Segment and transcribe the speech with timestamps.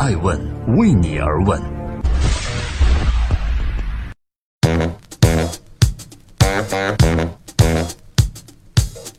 [0.00, 0.40] 爱问
[0.78, 1.60] 为你而问。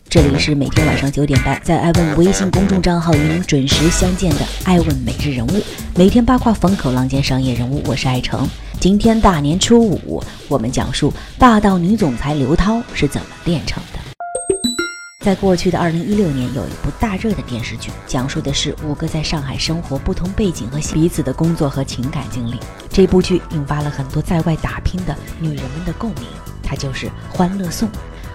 [0.09, 5.51] 这里是每天晚上九点半在爱问微信公众账号与您准时相见的爱问每日人物，
[5.95, 8.49] 每天八卦风口浪尖商业人物，我是爱成。
[8.79, 13.99] 今天大年初五，我们讲述霸道女总裁刘涛是怎么炼成的。
[15.21, 22.55] 在过去的二零一六年，有一部大热的电视剧，讲述的是五个在上海生活、不同背景和彼此的工作和情感经历。
[22.89, 26.23] 这部剧引发了很多在外打拼的女人们的共鸣，
[26.63, 27.87] 它就是《欢乐颂》。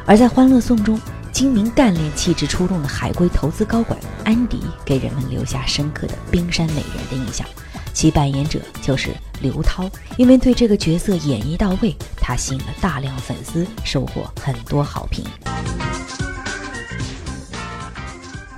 [0.04, 1.00] 而在《欢乐颂》中，
[1.32, 7.44] 精明干练、气质出众的海归投资高管安迪，给人们留下深刻的冰山美人的印象。
[7.92, 9.10] 其扮演者就是
[9.40, 15.24] 刘涛，因为对这个角色演绎到位，他吸引了大量粉丝，收获很多好评。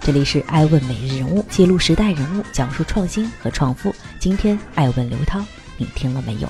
[0.09, 3.95] 这里是爱问每日人物，记录时代人物，讲述创新和创富。
[4.19, 5.45] 今天爱问刘涛，
[5.77, 6.49] 你听了没有？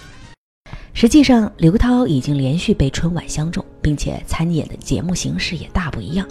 [0.94, 6.24] 实际上，刘涛已经连续被春晚相中，并且参演的节目形式也大不一样。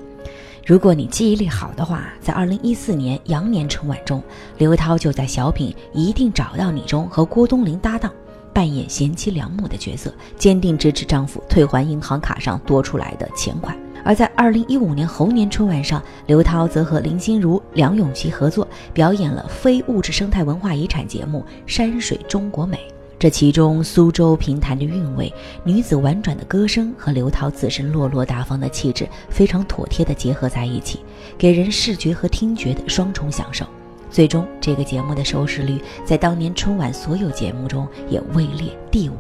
[0.66, 4.24] 如果你记忆力好的话，在二零一四年羊年春晚中，
[4.58, 8.10] 刘涛就在小品《一定找到你》中和郭冬临搭档，
[8.54, 13.78] 扮演贤妻良母的角色，坚定支持丈夫退还银行卡上多出来的钱款。
[14.08, 22.78] 而在二零一五年猴年春晚上，刘涛则和林心如、梁咏琪合作，表演了非物质生态文化遗产节目《山水中国美》。
[23.20, 25.34] 这其中，苏州评弹的韵味、
[25.66, 31.02] 女子婉转的歌声和刘涛自身落落大方的气质，非常妥帖地结合在一起，
[31.38, 33.66] 给人视觉和听觉的双重享受。
[34.10, 39.16] 最终，这个节目的收视率在当年春晚所有节目中也位列第五。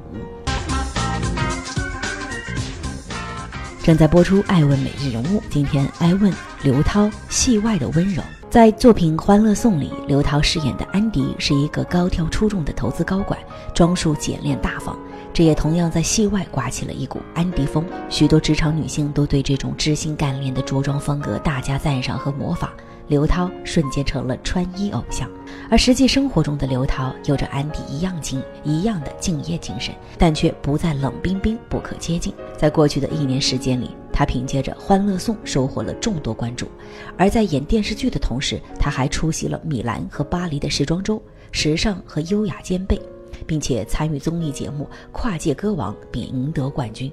[3.88, 6.30] 正在播出《爱问每日人物》，今天爱问
[6.62, 8.22] 刘涛戏外的温柔。
[8.50, 13.40] 在作品《欢乐颂》里，刘涛饰演的安迪是一个高挑出众的投资高管，
[13.74, 15.00] 装束简练大方。
[15.32, 22.70] 这也同样在戏外刮起了一股安迪风，许多职场女性都对这种知心干练的着装风格大加赞赏和模仿。
[23.08, 25.30] 刘涛瞬间成了穿衣偶像。
[25.70, 32.34] 而实际生活中的刘涛有着安迪一样精一样的敬业精神，但却不再冷冰冰不可接近。
[32.58, 36.68] 在过去的一年时间里，他凭借着《欢乐颂》收获了众多关注，
[37.16, 43.00] 而在演电视剧的同时，他还出席了米兰和巴黎的时装周，时尚和优雅兼备，
[43.46, 47.12] 并且参与综艺节目《跨界歌王》并赢得冠军。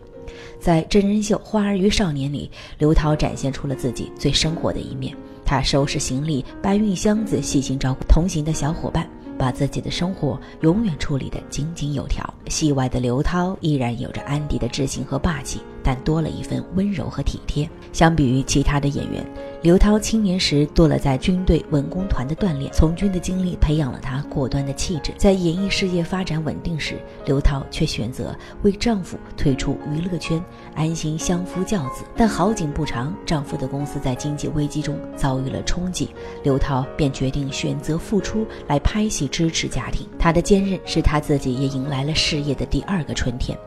[0.59, 5.15] 在真人秀《花儿与少年》里，刘涛展现出了自己最生活的一面。
[5.45, 9.07] 他收拾行李、搬运箱子，细心照顾同行的小伙伴。
[9.39, 12.23] 把自己的生活永远处理得井井有条。
[12.49, 17.69] 戏外的刘涛依然有着安迪的自信和霸气，但多了一份温柔和体贴。
[17.93, 19.25] 相比于其他的演员，
[19.63, 25.13] 刘涛青年时多了在军队文工团的锻炼，从军的经历培养了她果断的气质。
[25.19, 30.43] 在演艺事业发展稳定时，刘涛却选择为丈夫退出娱乐圈，
[30.75, 32.03] 安心相夫教子。
[32.17, 36.09] 但好景不长，丈夫的公司在经济危机中遭遇了冲击，
[36.43, 39.29] 刘涛便决定选择复出来拍戏。
[39.35, 43.59] 支持家庭，他的坚韧使他自己也迎来了事业的第二个春天。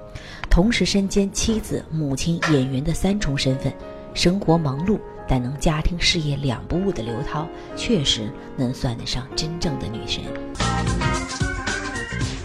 [0.58, 3.72] 同时身兼妻子、母亲、演员的三重身份，
[4.16, 10.24] 生活忙碌但能家庭事业两不误的刘涛，确实能算得上真正的女神。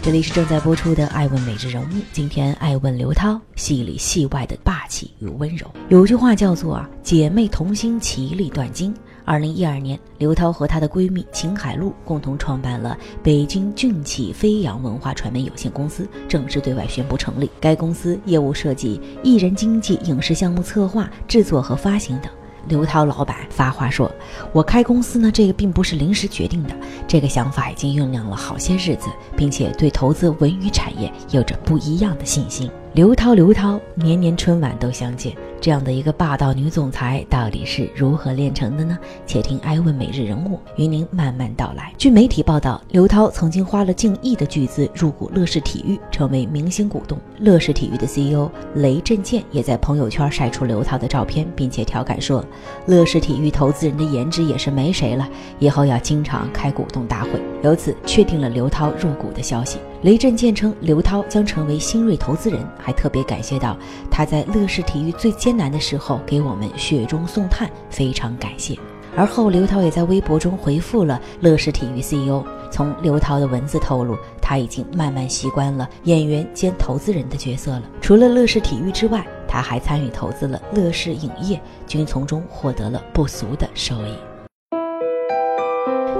[0.03, 5.65] 这里是正在播出的《爱问每日人物》，今天爱问刘涛戏里戏外的霸气与温柔。
[5.89, 8.93] 有句话叫做“，姐妹同心，其利断金”。
[9.25, 17.49] 二零一二年，刘涛和她的闺蜜秦海璐共同创办了北京俊企飞扬文化传媒有限公司，正式对外宣布成立。
[17.61, 22.31] 该公司业务涉及艺人经纪、影视项目策划、制作和发行等。
[22.67, 24.09] 刘涛老板发话说
[24.53, 26.75] ：“我开公司呢，这个并不是临时决定的，
[27.07, 35.35] 这个想法已经酝酿了好些日子，并且对投资文娱产业有着不一样的信心。”刘涛，刘涛，年年春晚都相见。
[35.59, 38.95] 这样的一个霸道女总裁到底是如何炼成的呢？
[39.25, 41.91] 且听艾问每日人物与您慢慢道来。
[41.97, 47.17] 据媒体报道，刘涛曾经花了近亿的巨资入股乐视体育，成为明星股东。
[47.39, 52.45] 乐视体育的 CEO 雷震健也在朋友圈晒出刘涛的照片，并且调侃说
[52.85, 59.79] ：“乐视体育投资人的颜值也是没谁了，以后要经常开股东大会。”由此确定了刘涛入股的消息。
[60.03, 63.77] 雷震健称刘涛将成为新锐投资人，还特别感谢到
[64.11, 68.77] 他在乐视体育最艰难的时候给我们雪中送炭，非常感谢。
[69.15, 72.43] 而后刘涛也在微博中回复了乐视体育 CEO。
[72.69, 77.83] 从刘涛的文字透露，他已经慢慢习惯了演员兼投资人的角色了。
[78.01, 84.17] 除了乐视体育之外，他还参与投资了乐视影业，均从中获得了不俗的收益。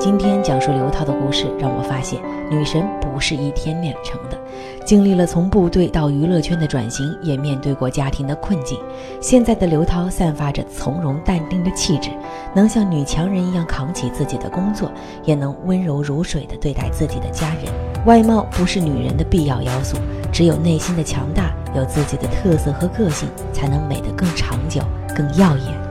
[0.03, 2.19] 今天讲述刘涛的故事，让我发现
[2.51, 4.37] 女神不是一天练成的。
[4.83, 8.77] 经历了从部队到娱乐圈的转型，也面对过家庭的困境。
[9.21, 12.09] 现在的刘涛散发着从容淡定的气质，
[12.53, 14.91] 能像女强人一样扛起自己的工作，
[15.23, 17.71] 也能温柔如水地对待自己的家人。
[18.05, 19.95] 外貌不是女人的必要要素，
[20.33, 24.81] 只有内心的强大，有自己的特色和个性，才能美得更长久、
[25.15, 25.82] 更耀眼。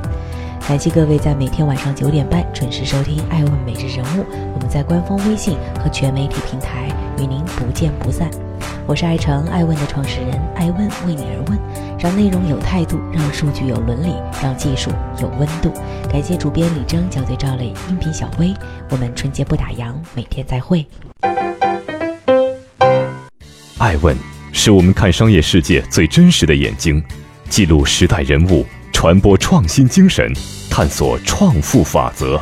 [0.66, 4.22] 感谢各位在每天晚上九点半准时收听《爱问每日人物》，
[4.54, 6.88] 我们在官方微信和全媒体平台
[7.18, 8.30] 与您不见不散。
[8.86, 11.58] 我是爱成爱问的创始人，爱问为你而问，
[11.98, 15.72] 让内容有态度，让数据有伦理，让技术有温度。
[16.10, 18.54] 感谢主编李征、校对赵磊、音频小薇。
[18.88, 20.86] 我们春节不打烊，每天再会。
[23.78, 24.16] 爱问
[24.52, 27.02] 是我们看商业世界最真实的眼睛，
[27.48, 28.64] 记录时代人物，
[29.02, 30.32] 传播创新精神，
[30.70, 32.40] 探索创富法则。